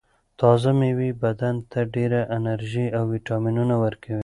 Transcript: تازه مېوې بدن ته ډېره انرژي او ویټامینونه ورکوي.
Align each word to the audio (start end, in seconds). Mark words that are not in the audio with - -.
تازه 0.39 0.69
مېوې 0.79 1.09
بدن 1.23 1.55
ته 1.71 1.79
ډېره 1.95 2.21
انرژي 2.37 2.87
او 2.97 3.03
ویټامینونه 3.13 3.75
ورکوي. 3.83 4.19